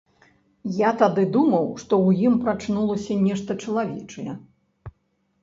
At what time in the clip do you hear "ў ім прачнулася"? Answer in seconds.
2.05-3.19